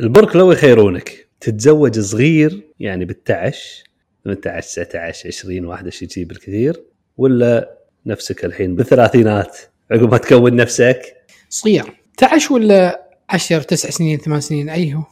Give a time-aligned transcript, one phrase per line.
[0.00, 1.28] البرك لو يخيرونك.
[1.40, 3.84] تتزوج صغير يعني بالتعش
[4.24, 6.82] 18 19 20 21 شيء بالكثير
[7.16, 9.58] ولا نفسك الحين بالثلاثينات
[9.90, 11.16] عقب ما تكون نفسك؟
[11.50, 11.84] صغير.
[12.16, 15.02] تعش ولا 10 9 سنين 8 سنين أي هو.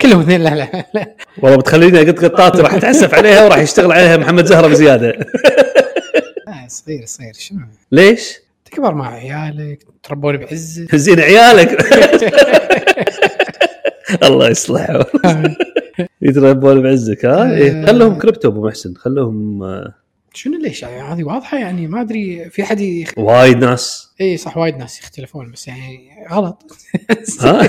[0.00, 0.40] كلهم اثنين.
[0.40, 4.66] لا لا لا والله بتخليني اقط قطات راح اتاسف عليها وراح يشتغل عليها محمد زهرة
[4.68, 5.12] بزيادة.
[6.68, 7.32] صغير صغير.
[7.34, 7.60] شنو؟
[7.92, 11.78] ليش؟ تكبر مع عيالك تربون بعزه زين عيالك.
[14.28, 15.04] الله يصلحهم
[16.22, 17.86] يتربون بعزك ها؟ إيه.
[17.86, 19.94] خلهم كريبتو أبو محسن خلهم آه،
[20.34, 23.12] شنو ليش؟ يعني هذه واضحة؟ يعني ما أدري في حد يخ...
[23.16, 24.08] وايد ناس.
[24.20, 26.62] اي صح وايد ناس يختلفون بس يعني غلط.
[27.40, 27.68] ها؟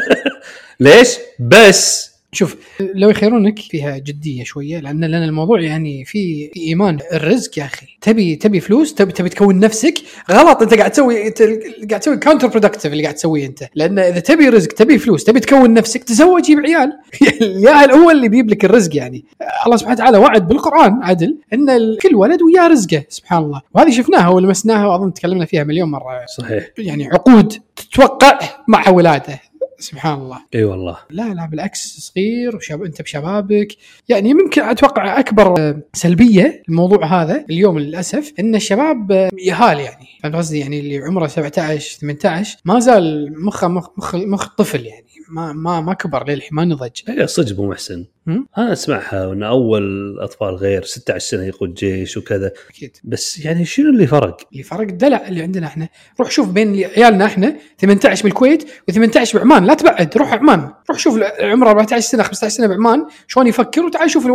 [0.80, 2.56] ليش؟ بس شوف
[2.94, 7.86] لو يخيرونك فيها جدية شوية لأن لأن الموضوع يعني في إيمان الرزق يا أخي.
[8.00, 9.94] تبي تبي فلوس تبي تبي تكون نفسك
[10.30, 11.42] غلط أنت قاعد تسوي أنت
[11.90, 13.64] قاعد تسوي counterproductive اللي قاعد تسويه أنت.
[13.74, 16.92] لأن إذا تبي رزق تبي فلوس تبي تكون نفسك تزوج جيب عيال.
[17.42, 19.24] العيال هو اللي بيجيب لك الرزق يعني؟
[19.66, 23.60] الله سبحانه وتعالى وعد بالقرآن عدل إن كل ولد وياه رزقه سبحان الله.
[23.74, 26.26] وهذه شفناها ولمسناها وأظن تكلمنا فيها مليون مرة.
[26.38, 26.68] صحيح.
[26.78, 29.51] يعني عقود تتوقع مع ولاده.
[29.82, 30.38] سبحان الله.
[30.54, 30.98] إي والله.
[31.10, 33.68] لا لا بالعكس صغير وشاب أنت بشبابك.
[34.08, 40.06] يعني يمكن أتوقع أكبر آه، سلبية الموضوع هذا اليوم للأسف إن الشباب آه، يهال يعني.
[40.22, 45.06] فهمت قصدي؟ يعني اللي عمره 17 18 ما زال مخه مخ مخ, مخ طفل يعني.
[45.28, 46.90] ما ما ما كبر للحين ما نضج.
[47.08, 52.52] هي صدق ابو محسن؟ أنا أسمعها إن أول أطفال غير 16 سنة يقود جيش وكذا.
[52.70, 52.96] أكيد.
[53.04, 55.88] بس يعني شنو اللي فرق؟ اللي فرق الدلع اللي عندنا إحنا.
[56.20, 59.66] روح شوف بين عيالنا إحنا 18 بالكويت و18 بعمان.
[59.72, 60.70] لا تبعد روح عمان.
[60.90, 63.06] روح شوف عمره 14 سنة 15 سنة بعمان.
[63.28, 64.28] شلون يفكر وتعال شوف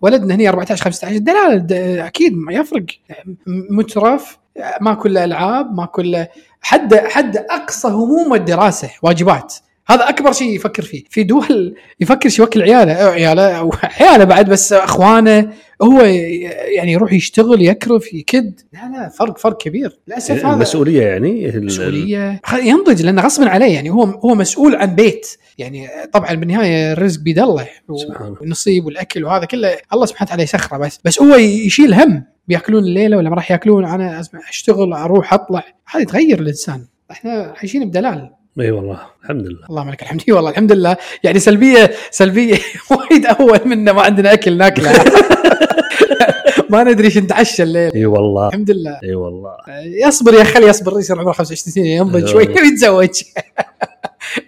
[0.00, 1.72] ولدنا هنا 14 15 دلاله د-
[2.06, 2.84] أكيد ما يفرق.
[3.46, 4.38] مترف
[4.80, 6.28] ما كله ألعاب ما كله
[6.62, 9.54] حد حد أقصى هموم الدراسة واجبات.
[9.88, 11.04] هذا أكبر شيء يفكر فيه.
[11.10, 15.52] في دول يفكر شو يوكل عياله عياله عياله بعد بس أخوانه.
[15.82, 16.00] هو
[16.76, 19.98] يعني يروح يشتغل يكرف يكد لا لا فرق فرق كبير.
[20.08, 24.74] للأسف هذا المسؤولية يعني ال- مسؤوليه خ- ينضج لأنه غصبا عليه يعني هو هو مسؤول
[24.76, 25.26] عن بيت.
[25.58, 27.68] يعني طبعا بالنهاية الرزق بيد الله.
[28.40, 30.98] والنصيب والأكل وهذا كله الله سبحانه وتعالى يسخره بس.
[31.04, 32.24] بس هو يشيل هم.
[32.48, 35.64] بيأكلون الليلة ولا ما راح يأكلون أنا أشتغل أروح أطلع.
[35.90, 36.84] هذا يتغير الإنسان.
[37.10, 38.30] إحنا عايشين بدلال.
[38.60, 39.66] إي والله الحمد لله.
[39.70, 40.22] اللهم لك الحمد.
[40.28, 40.96] والله الحمد لله.
[41.24, 42.58] يعني سلبية سلبية
[42.90, 44.92] وايد أول منا ما عندنا أكل ناكله.
[46.70, 47.92] ما ندري إيش نتعشى الليل.
[47.94, 48.48] إي والله.
[48.48, 48.98] الحمد لله.
[49.04, 49.56] إي والله.
[50.06, 52.26] يصبر يا خلي يصبر يصير عمره 25 سنة ينضج.
[52.26, 53.22] شوي ويتزوج.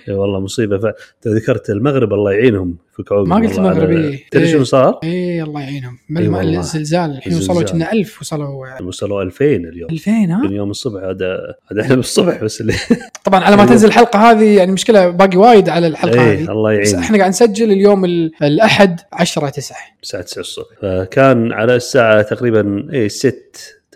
[0.08, 0.84] والله مصيبة ف...
[0.84, 4.20] أنت ذكرت المغرب الله يعينهم عقب ما قلت المغرب، إيه.
[4.30, 4.52] تدري إيه.
[4.52, 6.58] شنو صار؟ إي الله يعينهم إي من والله.
[6.60, 7.62] الزلزال الحين وصلوا.
[7.62, 11.38] كنا 1000 وصلوا وصلوا 2000 اليوم 2000 ها من يوم الصبح هذا
[11.72, 12.74] هذا إحنا بالصبح بس اللي
[13.24, 13.66] طبعا على ما.
[13.66, 17.28] تنزل الحلقة هذه يعني مشكلة باقي وايد على الحلقة إيه هذه الله يعين إحنا قاعد
[17.28, 23.32] نسجل اليوم ال- الأحد 10 9 الساعة 9 الصبح فكان على الساعة تقريبا إي 6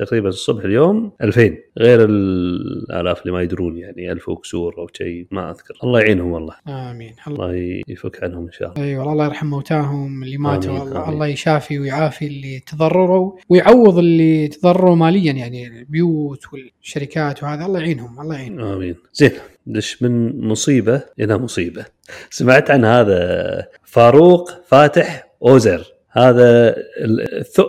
[0.04, 5.50] تقريبا الصبح اليوم 2000 غير الآلاف اللي ما يدرون يعني 1000 وكسور أو شيء ما
[5.50, 5.74] أذكر.
[5.84, 6.54] الله يعينهم والله.
[6.68, 7.14] آمين.
[7.28, 7.54] الله
[7.88, 8.84] يفك عنهم إن شاء الله.
[8.84, 10.70] اي والله الله يرحم موتاهم اللي ماتوا.
[10.70, 11.14] آمين، الله, آمين.
[11.14, 17.66] الله يشافي ويعافي اللي تضرروا ويعوض اللي تضرروا ماليا يعني البيوت والشركات وهذا.
[17.66, 18.66] الله يعينهم الله يعينهم.
[18.66, 18.96] آمين.
[19.14, 19.30] زين
[19.66, 21.84] دش من مصيبة إلى مصيبة؟
[22.30, 25.91] سمعت عن هذا فاروق فاتح أوزر.
[26.12, 27.62] هذا ال- الثو...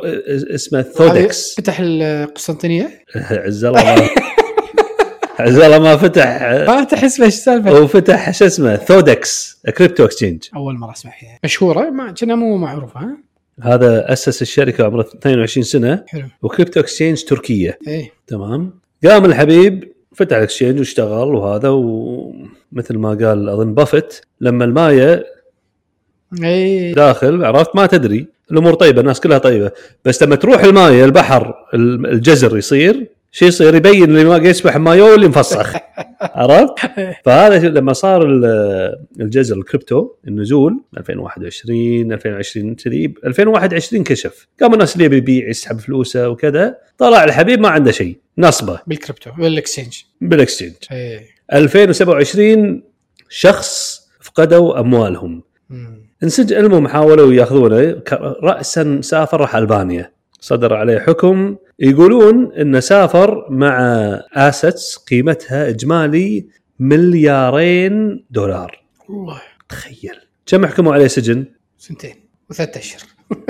[0.55, 1.55] اسمه ثودكس.
[1.55, 4.09] فتح القسطنطينية؟ عز الله ما
[5.39, 6.37] عز الله ما فتح.
[6.67, 11.39] فاتح اسمه إيش السالفه؟ وفتح شو اسمه؟ ثودكس crypto exchange أول مرة أسمع فيها.
[11.43, 13.17] مشهورة؟ ما كنا مو معروفة ها؟
[13.61, 16.23] هذا أسس الشركة عمره 22 سنة حلو.
[16.41, 17.77] و crypto exchange تركية.
[17.87, 18.11] إيه.
[18.27, 18.79] تمام.
[19.05, 25.25] قام الحبيب فتح ال exchange واشتغل وهذا ومثل ما قال أظن بافت لما الماية
[26.43, 26.93] إيه.
[26.93, 28.27] داخل عرفت؟ ما تدري.
[28.51, 29.71] الأمور طيبة الناس كلها طيبة.
[30.05, 35.05] بس لما تروح المايه البحر ال- الجزر يصير شو يصير؟ يبين اللي ما يسبح مايو
[35.11, 35.73] واللي مفسخ.
[36.21, 36.73] عرفت؟
[37.25, 44.47] فهذا شو- لما صار ال- الجزر الكريبتو النزول 2021 2020 كذي 2021 كشف.
[44.61, 46.75] قام الناس اللي يبي يبيع يسحب فلوسه وكذا.
[46.97, 48.79] طلع الحبيب ما عنده شيء نصبة.
[48.87, 49.97] بال crypto بال exchange.
[50.21, 50.73] بال exchange.
[50.91, 51.25] إيه.
[51.53, 52.81] 2027
[53.29, 55.43] شخص فقدوا أموالهم.
[55.69, 56.02] مم.
[56.23, 58.01] انسج المهم حاولوا ياخذونه.
[58.43, 60.11] راسا سافر راح ألبانيا.
[60.39, 61.55] صدر عليه حكم.
[61.79, 63.79] يقولون إنه سافر مع
[64.33, 66.45] اسيتس قيمتها إجمالي
[66.79, 68.83] مليارين دولار.
[69.09, 69.41] والله.
[69.69, 70.15] تخيل.
[70.45, 71.45] كم حكموا عليه سجن؟
[71.77, 72.15] سنتين.
[72.49, 73.01] وثلاث أشهر.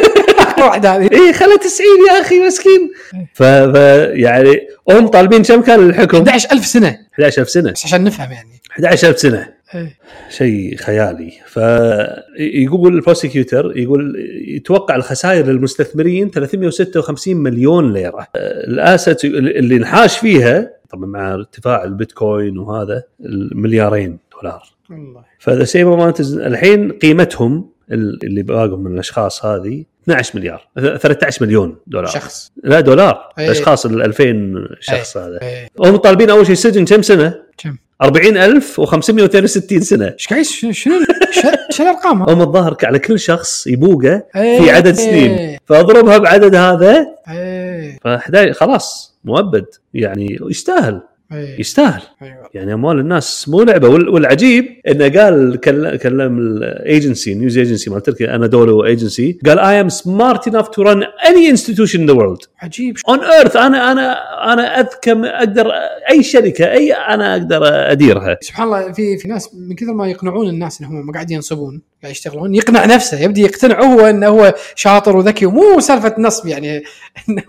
[0.57, 1.09] اخر واحدة هذه.
[1.11, 2.91] إيه خلها 90 يا أخي مسكين.
[3.33, 3.43] ف...
[3.43, 3.75] ف
[4.13, 6.99] يعني هم طالبين كم كان الحكم؟ 11000 سنة.
[7.13, 7.71] 11000 سنة.
[7.71, 8.61] بس عشان نفهم يعني.
[8.79, 9.57] 11000 سنة.
[9.75, 9.97] إيه.
[10.29, 11.31] شيء خيالي.
[11.47, 14.15] فيقول ال prosecutor يقول
[14.47, 18.27] يتوقع الخسائر للمستثمرين 356 مليون ليرة.
[18.35, 24.63] ال asset اللي انحاش فيها طبعا مع ارتفاع البيتكوين وهذا المليارين دولار.
[24.89, 32.11] والله فذا سيم الحين قيمتهم اللي باقوا من الأشخاص هذه 12 مليار 13 مليون دولار.
[32.11, 32.51] شخص.
[32.63, 33.33] لا دولار.
[33.39, 33.45] أي.
[33.45, 35.41] الاشخاص ال 2000 شخص هذا.
[35.41, 35.69] إيه.
[35.79, 40.13] هم طالبين أول شيء سجن كم سنة؟ كم؟ 40562 سنة.
[40.13, 40.93] إيش قاعد شنو شنو
[41.69, 44.61] شنو الارقام هم الظاهر على كل شخص يبوقه إيه.
[44.61, 45.57] في عدد سنين.
[45.65, 47.07] فأضربها بعدد هذا.
[47.29, 47.99] إيه.
[48.03, 49.65] ف 11 خلاص مؤبد.
[49.93, 51.01] يعني يستاهل.
[51.31, 51.59] إيه.
[51.59, 52.01] يستاهل.
[52.21, 52.46] أيوه.
[52.53, 53.87] يعني أموال الناس مو لعبة.
[53.89, 59.39] وال- والعجيب إنه قال كل- كلم ال agency news agency مال تركيا أنا دولو ايجنسي
[59.45, 62.97] قال I am smart enough to run any institution in the world عجيب.
[63.09, 64.13] on earth أنا أنا
[64.53, 65.71] أنا أذكى أقدر
[66.11, 67.61] أي شركة اي أنا أقدر
[67.91, 68.37] أديرها.
[68.41, 72.55] سبحان الله في في ناس من كثر ما يقنعون الناس انهم قاعد ينصبون قاعد يشتغلون
[72.55, 75.45] يقنع نفسه يبدي يقتنع هو انه هو شاطر وذكي.
[75.45, 76.83] ومو سالفة نصب يعني
[77.29, 77.43] انه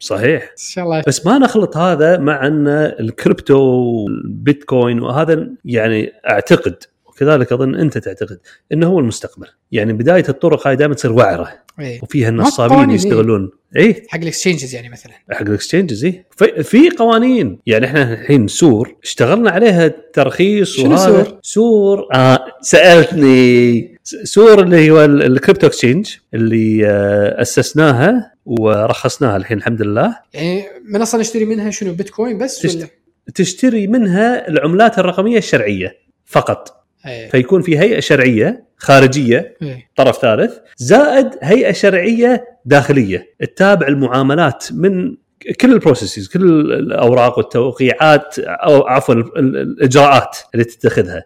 [0.00, 0.42] صحيح.
[0.42, 1.02] إن شاء الله.
[1.06, 2.66] بس ما نخلط هذا مع إن
[3.00, 6.74] الكريبتو والبيتكوين وهذا يعني أعتقد
[7.06, 8.38] وكذلك أظن أنت تعتقد
[8.72, 9.46] إنه هو المستقبل.
[9.72, 12.00] يعني بداية الطرق هاي دائما تصير وعرة إيه.
[12.02, 13.50] وفيها النصابين يستغلون.
[13.76, 15.12] اي حق ال exchanges يعني مثلا.
[15.30, 17.58] حق ال exchanges اي في- في قوانين.
[17.66, 23.98] يعني إحنا الحين سور اشتغلنا عليها ترخيص شنو وهذا سور؟ سور آه سألتني.
[24.04, 30.16] سور اللي هو ال- ال crypto exchange اللي آه أسسناها ورخصناها الحين الحمد لله.
[30.34, 32.86] يعني منصه نشتري منها شنو بيتكوين بس تشت- ولا؟
[33.34, 36.84] تشتري منها العملات الرقمية الشرعية فقط.
[37.06, 37.28] إيه.
[37.30, 39.90] فيكون في هيئة شرعية خارجية إيه.
[39.96, 43.34] طرف ثالث زائد هيئة شرعية داخلية.
[43.40, 45.16] تتابع المعاملات من
[45.60, 51.24] كل ال processes كل الأوراق والتوقيعات أو عفوا ال- ال- الإجراءات اللي تتخذها.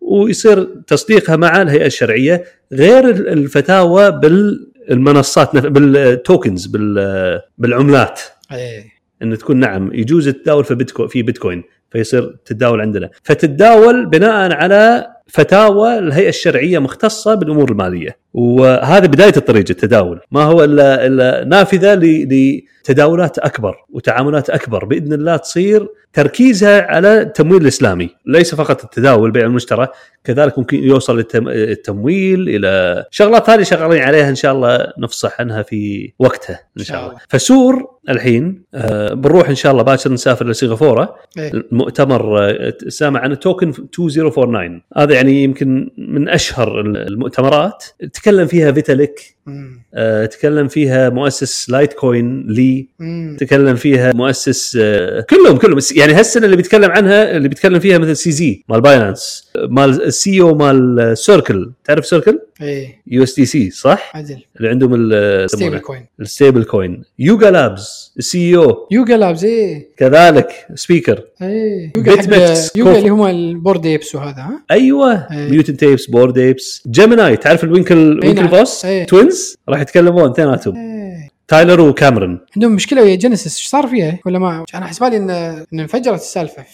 [0.00, 8.20] ويصير تصديقها مع الهيئة الشرعية غير ال- الفتاوى بالمنصات بال tokens بال- بالعملات.
[8.52, 8.93] إيه.
[9.24, 13.10] إن تكون نعم يجوز التداول في بيتكوين في بيتكوين فيصير تتداول عندنا.
[13.22, 18.23] فتتداول بناء على فتاوى الهيئة الشرعية مختصة بالأمور المالية.
[18.34, 20.20] وهذا بداية الطريق التداول.
[20.30, 27.62] ما هو إلا إلا نافذة لتداولات أكبر وتعاملات أكبر بإذن الله تصير تركيزها على التمويل
[27.62, 28.10] الإسلامي.
[28.26, 29.88] ليس فقط التداول بيع المشترى
[30.24, 35.62] كذلك ممكن يوصل التم- التمويل إلى شغلات ثانية شغالين عليها إن شاء الله نفصح عنها
[35.62, 37.18] في وقتها إن شاء الله.
[37.28, 41.52] فسور الحين آه، بنروح إن شاء الله باكر نسافر لسنغافوره إيه.
[41.52, 47.84] المؤتمر آه، سامع عنه Token 2049 هذا يعني يمكن من أشهر المؤتمرات.
[48.24, 49.36] تكلم فيها فيتاليك
[50.30, 52.86] تكلم فيها مؤسس Litecoin Lee.
[53.40, 55.78] تكلم فيها مؤسس آه، كلهم كلهم.
[55.96, 60.54] يعني هالسنة اللي بيتكلم عنها اللي بيتكلم فيها مثل CZ مال Binance مال ال CEO
[60.54, 63.02] مال Circle تعرف Circle إيه.
[63.06, 64.36] USDC صح؟ عدل.
[64.56, 69.44] اللي عندهم ال- stable يسمونه coin ال stable coin Yuga Labs ال CEO Yuga Labs
[69.44, 69.88] إيه.
[69.96, 71.92] كذلك سبيكر إيه.
[71.96, 72.28] يوجا حق
[72.76, 72.98] يوجا.
[72.98, 75.12] اللي هم البورد ايبس وهذا ها؟ أيوه.
[75.14, 75.50] إيه.
[75.50, 78.50] ميوتن تيبس بورد ايبس جيميناي تعرف الوينكل إيه وينكل نعم.
[78.50, 79.06] بوس؟ إيه.
[79.06, 79.33] توينز
[79.68, 80.76] راح يتكلمون اثنيناتهم.
[80.76, 81.34] إيه.
[81.48, 82.40] تايلر وكاميرون.
[82.56, 86.64] عندهم مشكلة ويا جينيسيس إيش صار فيها؟ ولا ما؟ أنا حسبالي ان إن انفجرت السالفة.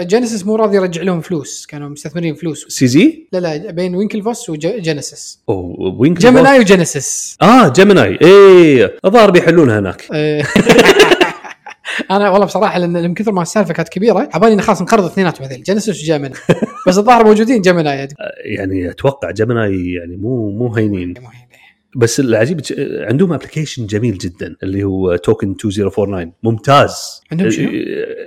[0.00, 2.66] جينيسيس مو راضي يرجع لهم فلوس كانوا مستثمرين فلوس.
[2.68, 8.18] سي زي لا لا بين وينكل فوس وجينيسيس أوه وينكل جيميناي وجينيسيس آه جيميناي.
[8.22, 10.04] إيه الظاهر بيحلونها هناك.
[10.12, 10.42] إيه.
[12.10, 15.44] أنا والله بصراحة لأن من كثر ما السالفة كانت كبيرة عبالي انه خلاص انقرض اثنيناتهم
[15.46, 16.38] هذيل Genesis و Gemini.
[16.86, 18.08] بس الظاهر موجودين Gemini.
[18.44, 21.14] يعني أتوقع Gemini يعني مو مو هينين.
[21.96, 27.20] بس العجيب عندهم application جميل جدا اللي هو Token 2049 ممتاز.
[27.32, 27.68] عندهم شنو؟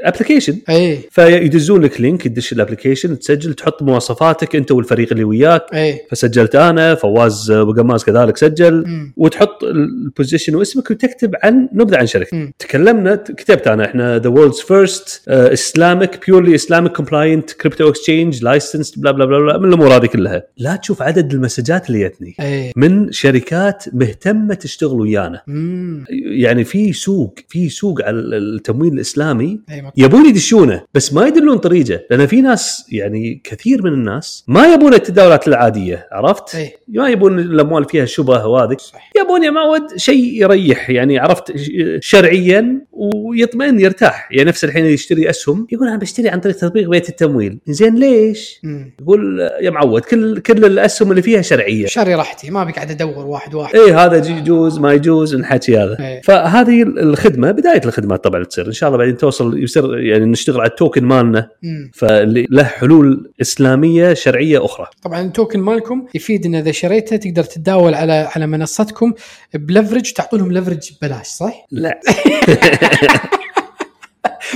[0.04, 1.00] application إيه.
[1.12, 5.66] فيدزون لك link تدش ال application تسجل تحط مواصفاتك أنت والفريق اللي وياك.
[5.74, 6.08] إيه.
[6.12, 8.84] فسجلت أنا فواز وقماز كذلك سجل.
[8.88, 9.14] مم.
[9.18, 12.54] وتحط ال position واسمك وتكتب عن نبذة عن شركتك.
[12.60, 19.12] تكلمنا كتبت أنا إحنا the world's first Islamic purely Islamic compliant crypto exchange licensed bla
[19.12, 20.44] bla bla من الأمور هذه كلها.
[20.58, 22.72] لا تشوف عدد المسجات اللي جتني إيه.
[22.76, 23.12] من
[23.52, 25.42] شركات مهتمة تشتغل ويانا.
[25.48, 26.06] مم.
[26.26, 29.60] يعني في سوق في سوق على التمويل الإسلامي
[29.98, 32.00] يبون يدشونه بس ما يدلون طريقة.
[32.12, 37.40] لأن في ناس يعني كثير من الناس ما يبون التداولات العادية عرفت؟ إيه ما يبون
[37.40, 38.78] الأموال فيها شبه وهذه.
[39.20, 41.54] يبون يا معود شيء يريح يعني عرفت؟
[42.00, 47.10] شرعيا ويطمئن يرتاح يعني نفس الحين يشتري أسهم يقول أنا بشتري عن طريق تطبيق بيت
[47.10, 48.94] التمويل زين ليش؟ مم.
[49.02, 53.56] يقول يا معود كل كل الأسهم اللي فيها شرعية شاري راحتي ما بقعد أدور واحد
[53.56, 56.22] واحد إيه هذا يجوز ما يجوز الحكي هذا إيه.
[56.22, 60.70] فهذه الخدمة بداية الخدمات طبعا تصير إن شاء الله بعدين توصل يصير يعني نشتغل على
[60.70, 61.92] التوكن مالنا مم.
[61.94, 67.94] فاللي له حلول إسلامية شرعية أخرى طبعا التوكن مالكم يفيد ان إذا شريته تقدر تتداول
[67.94, 69.14] على على منصتكم
[69.54, 72.00] بلفرج تعطونهم لفرج ببلاش صح؟ لا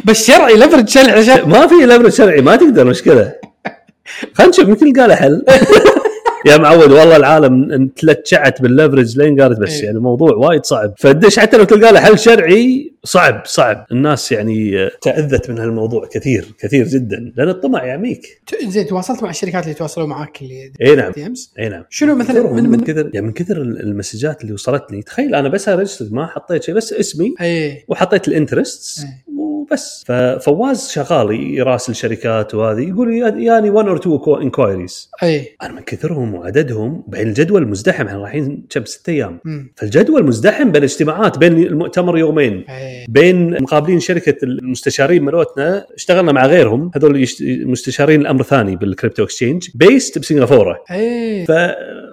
[0.06, 3.34] بس شرعي لفرج شرعي ما في الامر شرعي ما تقدر مشكلة.
[4.34, 5.46] خلينا نشوف يمكن له حل.
[6.46, 9.86] يا معود والله العالم تلتشعت بال leverage لين قالت بس إيه.
[9.86, 10.94] يعني الموضوع وايد صعب.
[10.98, 13.86] فدش حتى لو تلقى له حل شرعي صعب صعب.
[13.92, 17.34] الناس يعني تأذت من هالموضوع كثير كثير جدا.
[17.38, 18.42] لأن الطمع يعميك.
[18.68, 21.12] زين تواصلت مع الشركات اللي تواصلوا معاك اللي إي نعم.
[21.60, 21.84] إي نعم.
[21.90, 25.02] شنو مثلا من, من كثر يعني من كثر المسجات اللي وصلتني.
[25.02, 27.86] تخيل أنا بس ما حطيت شيء بس اسمي إي.
[27.88, 29.35] وحطيت ال interest إيه.
[29.72, 30.04] وبس.
[30.08, 35.56] ففواز شغال يراسل شركات وهذه يقول يعني 1 or 2 inquiries أي.
[35.62, 39.40] أنا من كثرهم وعددهم بعدين الجدول مزدحم إحنا رايحين كم ست أيام.
[39.46, 39.74] مم.
[39.76, 42.66] فالجدول مزدحم بين اجتماعات بين المؤتمر يومين.
[42.70, 43.06] أي.
[43.10, 46.92] بين مقابلين شركة المستشارين مالتنا اشتغلنا مع غيرهم.
[46.96, 47.26] هذول
[47.66, 50.84] مستشارين الأمر ثاني بال crypto exchange based بسنغافورة.
[50.92, 51.46] أي.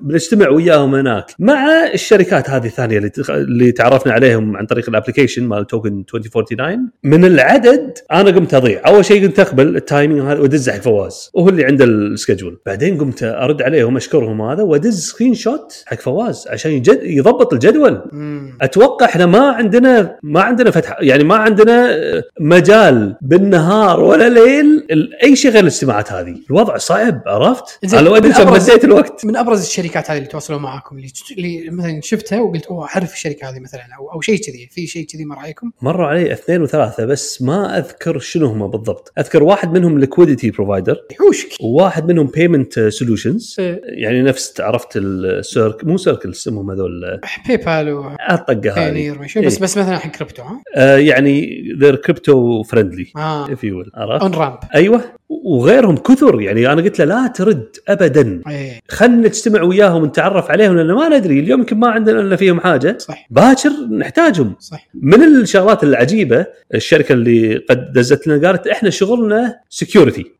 [0.03, 1.35] فبنجتمع وياهم هناك.
[1.39, 6.91] مع الشركات هذه الثانية اللي اللي تعرفنا عليهم عن طريق ال application مال Token 2049
[7.05, 8.81] من العدد أنا قمت أضيع.
[8.87, 12.59] أول شيء قمت أقبل ال timing هذا وأدز حق فواز وهو اللي عنده ال schedule
[12.67, 18.03] بعدين قمت أرد عليهم أشكرهم هذا وأدز screenshot حق فواز عشان يجد يضبط الجدول.
[18.13, 18.59] مم.
[18.63, 21.99] أتوقع إحنا ما عندنا ما عندنا فتح يعني ما عندنا
[22.41, 24.87] مجال بالنهار ولا ليل
[25.23, 26.37] أي شيء غير الاجتماعات هذه.
[26.51, 29.25] الوضع صعب عرفت؟ زين، أنا لو ادري كم بالأبرز- بديت الوقت.
[29.25, 33.51] من أبرز الشركات هذه اللي تواصلوا معاكم اللي اللي مثلا شفتها وقلت أوه أعرف الشركة
[33.51, 37.05] هذه مثلا أو أو شيء كذي في شيء كذي مر عليكم؟ مروا علي اثنين وثلاثة
[37.05, 39.13] بس ما أذكر شنو هم بالضبط.
[39.19, 43.81] أذكر واحد منهم liquidity provider يحوشك وواحد منهم payment solutions إيه.
[43.85, 47.21] يعني نفس عرفت السيرك مو Circle اسمهم هذول.
[47.49, 49.11] PayPal الطقه هذه.
[49.11, 49.47] بس إيه.
[49.47, 54.59] بس مثلا حق كريبتو ها؟ آه يعني they're crypto friendly if you عرفت؟ on ramp
[54.75, 55.22] أيوه.
[55.45, 56.41] وغيرهم كثر.
[56.41, 58.41] يعني أنا قلت له لا ترد ابدا.
[58.49, 62.61] اي خلنا نجتمع وياهم ونتعرف عليهم لأن ما ندري اليوم يمكن ما عندنا إلا فيهم
[62.61, 62.99] حاجة.
[62.99, 63.27] صح.
[63.31, 64.55] باكر نحتاجهم.
[64.61, 64.89] صح.
[64.95, 70.33] من الشغلات العجيبة الشركة اللي قد دزت لنا قالت إحنا شغلنا security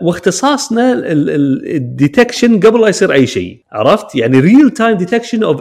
[0.00, 5.60] واختصاصنا ال detection قبل لا يصير أي شيء عرفت؟ يعني real time detection of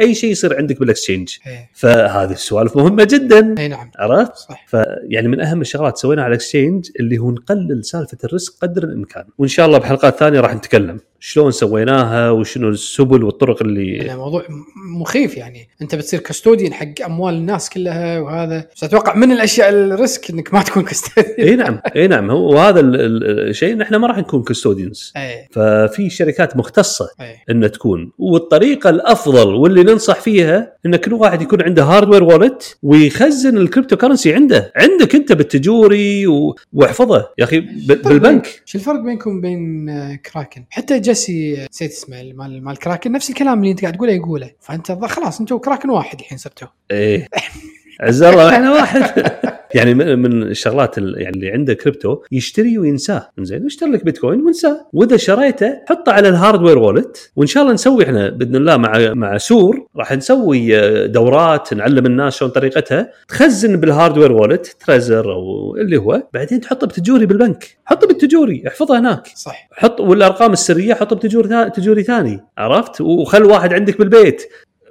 [0.00, 1.28] أي شيء يصير عندك بال exchange
[1.72, 3.54] فهذه السوالف مهمة جدا.
[3.58, 3.90] إي نعم.
[3.98, 8.30] عرفت؟ صح فيعني من أهم الشغلات سويناها على ال exchange اللي هو نقلل سالفة ال
[8.30, 9.24] risk قدر الإمكان.
[9.38, 11.00] وإن شاء الله بحلقات ثانية راح نتكلم.
[11.28, 15.68] شلون سويناها وشنو السبل والطرق اللي موضوع م- مخيف يعني.
[15.82, 18.68] انت بتصير custodian حق أموال الناس كلها وهذا.
[18.76, 22.30] بس أتوقع من الأشياء ال risk إنك ما تكون custodian إي نعم إي نعم.
[22.30, 25.48] هو وهذا ال- ال- الشيء نحن ما راح نكون custodians إي.
[25.50, 27.08] ففي شركات مختصة
[27.50, 28.12] إن تكون.
[28.18, 33.96] والطريقة الأفضل واللي ننصح فيها إن كل واحد يكون عنده hardware wallet ويخزن ال crypto
[33.96, 34.72] currency عنده.
[34.76, 36.56] عندك أنت بالتجوري و...
[36.72, 37.28] واحفظه.
[37.38, 37.60] يا أخي.
[37.60, 38.62] بالبنك.
[38.64, 43.30] شو الفرق بينكم وبين آه، كراكن؟ حتى Jesse آه، نسيت اسمه مال مال كراكن نفس
[43.30, 44.50] الكلام اللي انت قاعد تقوله يقوله.
[44.60, 47.28] فأنت خلاص أنتم كراكن واحد الحين صرتوا إيه.
[48.00, 49.12] عز الله إحنا واحد.
[49.74, 53.28] يعني من من الشغلات ال- يعني اللي عنده كريبتو يشتري وينساه.
[53.40, 57.74] زين اشتري لك بيتكوين وانساه وإذا شريته حطه على ال hardware wallet وإن شاء الله
[57.74, 63.10] نسوي إحنا بإذن الله مع مع سور راح نسوي آه، دورات نعلم الناس شلون طريقتها.
[63.28, 67.76] تخزن بال hardware wallet Trezor أو اللي هو بعدين تحطه بتجوري بالبنك.
[67.84, 69.26] حطه بالتجوري احفظه هناك.
[69.34, 69.68] صح.
[69.72, 74.42] حط والأرقام السرية حطه بتجور ثا- تجوري ثاني عرفت؟ وخل واحد عندك بالبيت.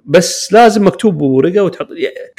[0.07, 1.87] بس لازم مكتوب بورقه وتحط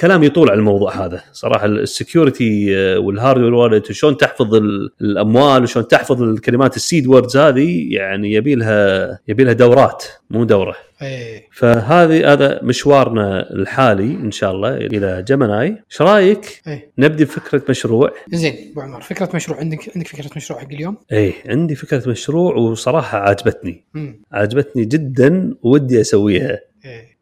[0.00, 1.22] كلام يطول على الموضوع هذا.
[1.32, 7.06] صراحة ال security وال hardware wallet وشلون تحفظ ال- الأموال وشلون تحفظ الكلمات ال seed
[7.06, 10.74] words هذه يعني يبي لها يبي لها دورات مو دورة.
[11.02, 17.62] اي فهذه هذا مشوارنا الحالي إن شاء الله إلى جمناي إيش رأيك؟ اي نبدي بفكرة
[17.68, 18.12] مشروع.
[18.32, 22.54] زين أبو عمر فكرة مشروع عندك عندك فكرة مشروع حق اليوم؟ إيه عندي فكرة مشروع
[22.54, 23.84] وصراحة عجبتني.
[24.32, 26.50] عجبتني جدا ودي أسويها.
[26.52, 26.58] اي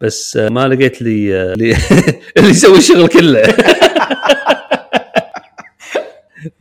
[0.01, 1.53] بس آه، ما لقيت لي آه،
[2.37, 3.43] اللي يسوي الشغل كله.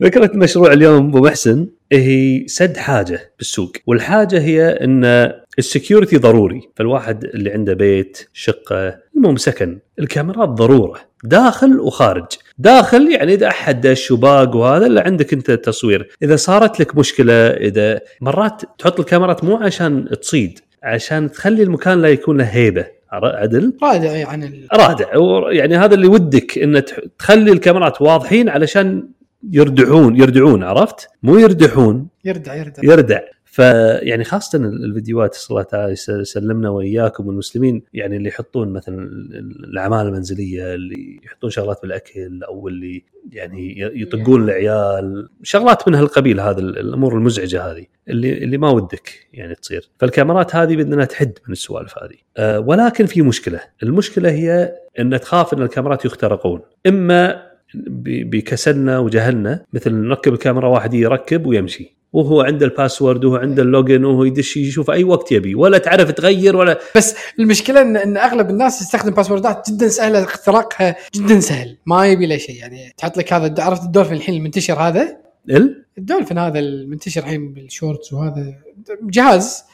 [0.00, 3.72] فكرة مشروع اليوم أبو محسن هي سد حاجة بالسوق.
[3.86, 6.60] والحاجة هي إن ال security ضروري.
[6.76, 11.00] فالواحد اللي عنده بيت شقة المهم سكن الكاميرات ضرورة.
[11.24, 12.26] داخل وخارج.
[12.58, 16.16] داخل يعني إذا أحد دش وباق وهذا اللي عندك أنت تصوير.
[16.22, 20.60] إذا صارت لك مشكلة إذا مرات تحط الكاميرات مو عشان تصيد.
[20.84, 22.86] عشان تخلي المكان لا يكون له هيبة.
[23.12, 24.66] عر- عدل؟ رادع عن ال...
[24.72, 25.06] رادع.
[25.52, 26.82] يعني هذا اللي ودك إن
[27.18, 29.08] تخلي الكاميرات واضحين علشان
[29.50, 32.82] يردعون يردعون عرفت؟ مو يردحون يردع يردع.
[32.82, 33.20] يردع.
[33.54, 39.02] فيعني خاصة ال- الفيديوات صلى الله تعالى يس- يسلمنا وإياكم والمسلمين يعني اللي يحطون مثلا
[39.02, 45.28] ال- ال- الأعمال المنزلية اللي يحطون شغلات بالأكل أو اللي يعني يطقون العيال.
[45.42, 49.88] شغلات من هالقبيل هذا ال- الأمور المزعجة هذه اللي اللي ما ودك يعني تصير.
[49.98, 52.16] فالكاميرات هذه بدنا تحد من السوالف هذه.
[52.36, 53.60] أه ولكن في مشكلة.
[53.82, 56.60] المشكلة هي أن تخاف أن الكاميرات يخترقون.
[56.86, 57.42] إما
[57.74, 61.96] ب- بكسلنا وجهلنا مثل نركب الكاميرا واحد يركب ويمشي.
[62.14, 65.78] وهو عنده ال password وهو عنده ال login وهو يدش يشوف أي وقت يبي ولا
[65.78, 71.40] تعرف تغير ولا بس المشكلة ان, إن أغلب الناس تستخدم passwordات جدا سهلة اختراقها جدا
[71.40, 72.56] سهل ما يبي له شيء.
[72.56, 75.16] يعني تحط لك هذا عرفت الدولفين الحين المنتشر هذا؟
[75.50, 78.54] ال؟ الدولفين هذا المنتشر الحين بال shorts وهذا
[79.02, 79.64] جهاز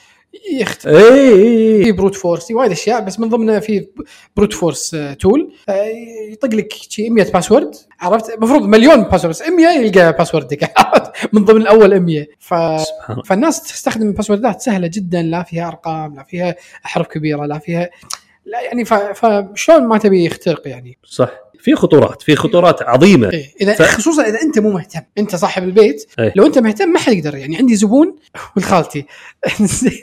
[0.52, 3.86] يخت اي في brute force في وايد أشياء بس من ضمنها في
[4.36, 5.52] brute force tool
[6.32, 10.72] يطق لك شي 100 password عرفت؟ المفروض مليون password بس 100 يلقى password ك
[11.32, 12.54] من ضمن الأول 100 ف
[13.24, 16.54] فالناس تستخدم passwordات سهلة جدا لا فيها أرقام لا فيها
[16.86, 17.90] أحرف كبيرة لا فيها
[18.44, 18.84] لا يعني.
[18.84, 21.30] فشلون ما تبي يخترق يعني صح
[21.60, 23.46] في خطورات في خطورات عظيمة إيه.
[23.60, 23.82] إذا ف-.
[23.82, 26.32] خصوصا إذا أنت مو مهتم أنت صاحب البيت إيه.
[26.36, 28.16] لو أنت مهتم ما حد يقدر يعني عندي زبون
[28.56, 29.06] والخالتي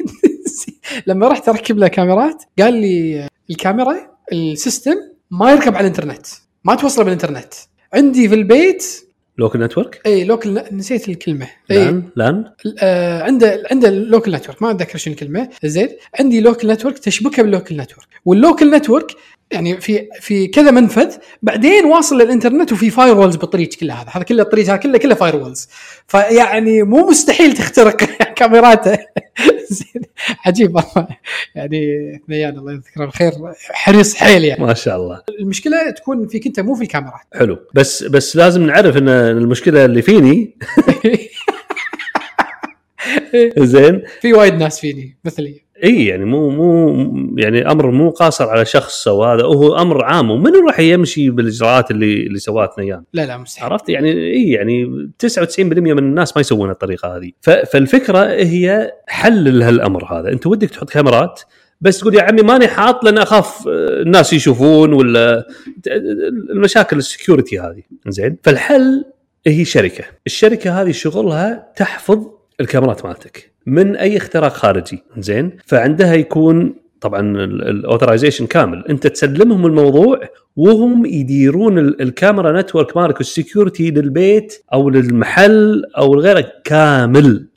[1.08, 3.96] لما رحت أركب له كاميرات قال لي الكاميرا
[4.32, 4.96] ال system
[5.32, 6.28] ما يركب على الإنترنت
[6.64, 7.54] ما توصله بالإنترنت
[7.94, 9.07] عندي في البيت
[9.38, 11.48] local network؟ إي local نسيت الكلمة.
[11.72, 11.78] إي.
[11.78, 12.46] لأن لأن؟
[12.80, 15.50] آه عنده عنده ال local network ما أتذكر شنو الكلمة.
[15.64, 15.90] زين
[16.20, 18.08] عندي local network تشبكه بال local network.
[18.26, 19.12] وال local network
[19.52, 24.44] يعني في في كذا منفذ بعدين واصل للإنترنت وفي firewalls بالطريق كله هذا هذا كله
[24.44, 25.68] الطريق هذا كله كله firewalls
[26.08, 27.98] فيعني مو مستحيل تخترق.
[28.38, 28.98] كاميراته.
[30.46, 31.08] عجيب والله.
[31.56, 31.80] يعني
[32.28, 33.32] ثنيان الله يذكره بالخير.
[33.70, 34.64] حريص حيل يعني.
[34.64, 35.22] ما شاء الله.
[35.40, 37.22] المشكلة تكون فيك أنت مو في الكاميرات.
[37.34, 37.60] حلو.
[37.74, 40.58] بس بس لازم نعرف إن المشكلة اللي فيني.
[43.58, 44.04] زين.
[44.22, 45.62] في وايد ناس فيني مثلي.
[45.84, 46.94] إي يعني مو مو
[47.38, 50.32] يعني أمر مو قاصر على شخص أو هذا هو أمر عام.
[50.32, 53.70] ومن راح يمشي بالإجراءات اللي اللي سواها ثنيان لا لا مستحيل.
[53.70, 57.32] عرفت؟ يعني إي يعني 99% من الناس ما يسوون الطريقة هذه.
[57.42, 60.30] فالفكرة هي حل لهالأمر هذا.
[60.30, 61.42] أنت ودك تحط كاميرات
[61.82, 65.48] بس تقول يا عمي ماني حاط لأن أخاف الناس يشوفون ولا
[66.50, 67.84] المشاكل ال security هذه.
[68.08, 69.06] زين فالحل
[69.48, 70.04] هي شركة.
[70.26, 73.52] الشركة هذه شغلها تحفظ الكاميرات مالتك.
[73.66, 75.52] من أي اختراق خارجي؟ زين.
[75.66, 78.84] فعندها يكون طبعا ال authorization كامل.
[78.90, 80.22] أنت تسلمهم الموضوع
[80.56, 87.48] وهم يديرون ال- الكاميرا network مالك وال security للبيت أو للمحل أو لغيره كامل.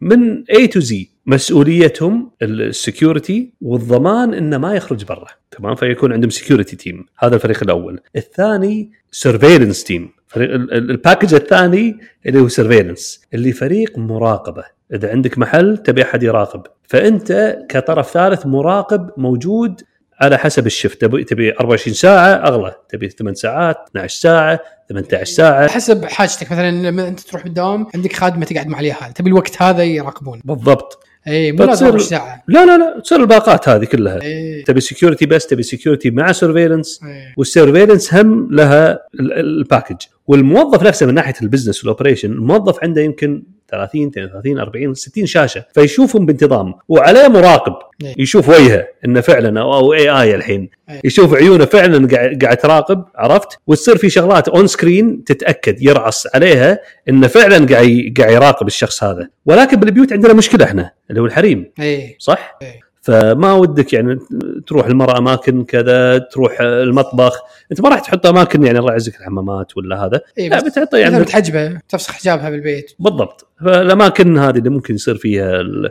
[0.00, 0.94] من A to Z.
[1.30, 5.26] مسؤوليتهم ال security والضمان إنه ما يخرج برا.
[5.50, 8.00] تمام؟ فيكون عندهم security team هذا الفريق الأول.
[8.16, 14.64] الثاني surveillance team ال package الثاني اللي هو surveillance اللي فريق مراقبة.
[14.94, 16.62] إذا عندك محل تبي أحد يراقب.
[16.82, 19.82] فأنت كطرف ثالث مراقب موجود
[20.20, 21.00] على حسب ال shift.
[21.00, 22.74] تبي تبي 24 ساعة أغلى.
[22.88, 25.68] تبي 8 ساعات 12 ساعة 18 ساعة.
[25.68, 26.52] حسب حاجتك.
[26.52, 30.40] مثلا لما أنت تروح بالدوام عندك خادمة تقعد مع عليها هذا تبي الوقت هذا يراقبون.
[30.44, 31.09] بالضبط.
[31.28, 32.42] اي مو لازم 24 ساعة.
[32.48, 34.22] لا لا لا تصير الباقات هذه كلها.
[34.22, 37.34] اي تبي security بس تبي security مع surveillance إي.
[37.36, 38.98] وال surveillance هم لها ال-
[39.32, 44.06] ال- ال package والموظف نفسه من ناحية ال business وال operation الموظف عنده يمكن 30
[44.08, 45.64] 32 40 60 شاشة.
[45.74, 46.74] فيشوفهم بانتظام.
[46.88, 47.74] وعليه مراقب.
[48.04, 48.14] إيه.
[48.18, 50.70] يشوف وجهه إنه فعلا أو اي اي الحين.
[50.90, 51.00] إيه.
[51.04, 56.78] يشوف عيونه فعلا قاعد قاعد تراقب عرفت؟ وتصير في شغلات on screen تتأكد يرعص عليها
[57.08, 59.28] إنه فعلا قاعد قاعد يراقب الشخص هذا.
[59.46, 61.72] ولكن بالبيوت عندنا مشكلة إحنا اللي هو الحريم.
[61.80, 62.58] اي صح؟
[63.08, 63.32] إيه.
[63.32, 64.18] فما ودك يعني
[64.66, 67.40] تروح المرأة أماكن كذا تروح المطبخ
[67.72, 70.20] أنت ما راح تحط أماكن يعني الله يعزك الحمامات ولا هذا.
[70.38, 72.92] اي لا بتحط يعني متحجبه تفسخ حجابها بالبيت.
[72.98, 73.48] بالضبط.
[73.64, 75.90] فالأماكن هذه اللي ممكن يصير فيها ال...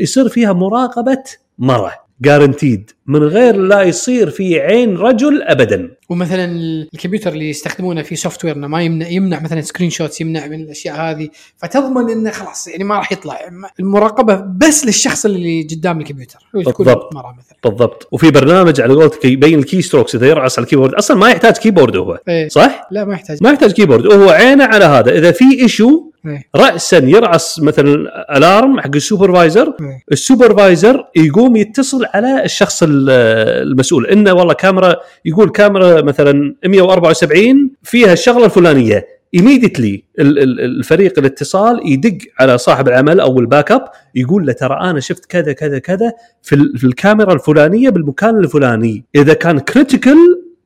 [0.00, 1.24] يصير فيها مراقبة
[1.58, 2.07] مرة.
[2.20, 5.90] guaranteed من غير لا يصير في عين رجل ابدا.
[6.08, 6.44] ومثلا
[6.94, 12.10] الكمبيوتر اللي يستخدمونه في software ما يمنع يمنع مثلا screenshots يمنع من الأشياء هذه فتضمن
[12.10, 13.38] إنه خلاص يعني ما راح يطلع.
[13.80, 16.38] المراقبة بس للشخص اللي قدام الكمبيوتر.
[16.54, 17.14] بالضبط.
[17.14, 17.34] مثلا.
[17.64, 18.08] بالضبط.
[18.12, 20.94] وفي برنامج على قولتك يبين ال keystrokes إذا يرعص على ال keyboard.
[20.94, 22.20] أصلا ما يحتاج keyboard هو.
[22.28, 22.48] إيه.
[22.48, 23.38] صح؟ لا ما يحتاج.
[23.42, 24.06] ما يحتاج keyboard.
[24.06, 25.18] هو عينه على هذا.
[25.18, 26.07] إذا في issue.
[26.56, 27.94] راسا يرعص مثلا
[28.36, 29.66] alarm حق ال supervisor.
[29.80, 30.02] إيه.
[30.12, 33.10] ال supervisor يقوم يتصل على الشخص ال-
[33.70, 34.06] المسؤول.
[34.06, 39.06] إنه والله كاميرا يقول كاميرا مثلا 174 فيها الشغلة الفلانية.
[39.34, 45.24] immediately الفريق الاتصال يدق على صاحب العمل أو ال backup يقول له ترى أنا شفت
[45.24, 49.04] كذا كذا كذا في, في الكاميرا الفلانية بالمكان الفلاني.
[49.14, 50.16] إذا كان critical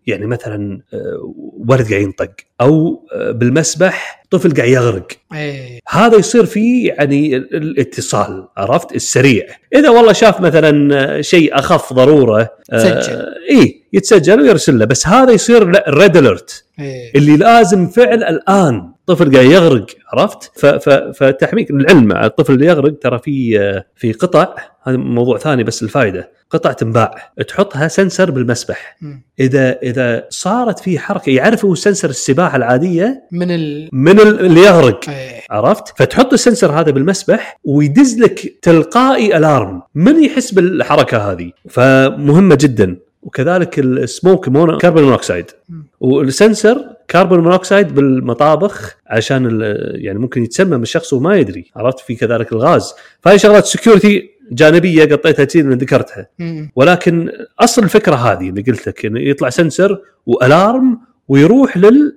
[0.07, 1.33] يعني مثلا آه،
[1.69, 5.07] ولد قاعد ينطق أو آه، بالمسبح طفل قاعد يغرق.
[5.35, 5.81] إيه.
[5.89, 9.47] هذا يصير فيه يعني ال- الاتصال عرفت؟ السريع.
[9.75, 13.25] إذا والله شاف مثلا آه، شيء أخف ضرورة تسجل.
[13.51, 14.85] اي يتسجل ويرسل له.
[14.85, 17.13] بس هذا يصير red alert إيه.
[17.15, 18.92] اللي لازم فعل الآن.
[19.15, 20.67] طفل قاعد يغرق عرفت؟
[21.15, 22.13] فتحميك العلم.
[22.13, 23.59] الطفل اللي يغرق ترى في
[23.97, 24.49] في قطع
[24.83, 27.33] هذا موضوع ثاني بس الفائده قطع تنباع.
[27.49, 28.97] تحطها sensor بالمسبح.
[29.03, 29.23] مم.
[29.41, 35.09] إذا إذا صارت في حركة يعرفوا sensor السباحة العادية؟ من ال من ال- اللي يغرق.
[35.09, 35.41] إيه.
[35.51, 39.83] عرفت؟ فتحط ال sensor هذا بالمسبح ويدز لك تلقائي alarm.
[39.95, 42.97] من يحس بالحركة هذه؟ فمهمة جدا.
[43.23, 45.47] وكذلك ال smoke mono carbon monoxide.
[46.01, 49.61] وال sensor carbon monoxide بالمطابخ عشان
[49.95, 52.95] يعني ممكن يتسمم الشخص وما يدري عرفت؟ في كذلك الغاز.
[53.21, 56.29] فهي شغلات security جانبية غطيتها لأن ذكرتها.
[56.77, 61.01] ولكن أصل الفكرة هذه اللي قلت لك انه يطلع sensor و alarm
[61.33, 62.17] ويروح لل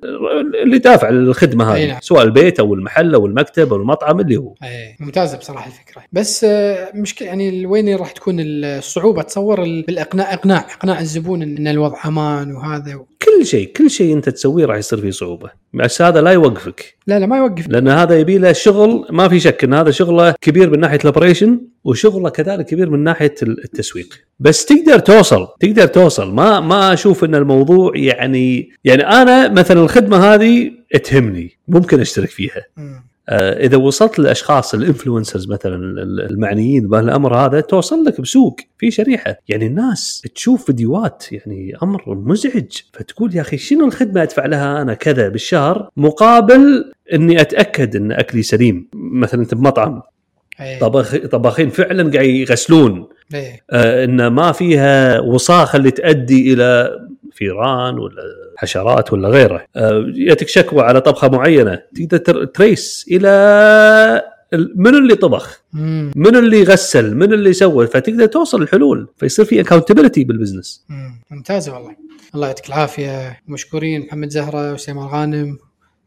[0.63, 1.99] اللي دافع الخدمة أي هذه نعم.
[2.01, 4.53] سواء البيت أو المحل أو المكتب أو المطعم اللي هو.
[4.63, 6.03] إيه ممتازة بصراحة الفكرة.
[6.11, 11.67] بس آه، مشكلة يعني وين راح تكون الصعوبة؟ تصور ال- بالإقناع إقناع إقناع الزبون إن
[11.67, 13.07] الوضع أمان وهذا و...
[13.23, 15.49] كل شيء كل شيء أنت تسويه راح يصير فيه صعوبة.
[15.73, 16.94] بس هذا لا يوقفك.
[17.07, 17.69] لا لا ما يوقف.
[17.69, 21.05] لأن هذا يبي له شغل ما في شك إن هذا شغله كبير من ناحية ال
[21.05, 24.07] operation وشغله كذلك كبير من ناحية التسويق.
[24.39, 26.33] بس تقدر توصل تقدر توصل.
[26.33, 30.71] ما ما أشوف إن الموضوع يعني يعني أنا مثلا الخدمة هذه
[31.03, 32.61] تهمني ممكن أشترك فيها.
[33.29, 38.91] آه، إذا وصلت للاشخاص ال influencers مثلا ال- المعنيين بهالامر هذا توصل لك بسوق في
[38.91, 39.35] شريحة.
[39.47, 42.71] يعني الناس تشوف فيديوهات يعني أمر مزعج.
[42.93, 48.43] فتقول يا أخي شنو الخدمة أدفع لها أنا كذا بالشهر مقابل إني أتأكد إن أكلي
[48.43, 50.01] سليم مثلا أنت بمطعم.
[50.81, 53.07] طبخ طباخين فعلا قاعد يغسلون.
[53.33, 53.63] إيه.
[53.71, 56.99] آه، إن ما فيها وصاخة اللي تؤدي إلى
[57.31, 58.23] فيران ولا
[58.57, 59.65] حشرات ولا غيره.
[59.75, 61.79] آه، ياتك شكوى على طبخة معينة.
[61.95, 63.27] تقدر tr- trace إلى
[64.53, 66.11] ال- من اللي طبخ؟ مم.
[66.15, 70.85] من اللي غسل؟ من اللي سوى؟ فتقدر توصل الحلول فيصير في accountability بال business.
[70.89, 71.21] مم.
[71.31, 71.95] ممتازه والله.
[72.35, 73.39] الله يعطيك العافية.
[73.47, 75.57] مشكورين محمد زهرة وسليمان غانم.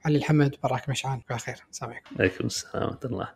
[0.08, 2.10] علي الحمد براك مشعان على خير السلام عليكم.
[2.18, 3.26] عليكم السلام ورحمة الله.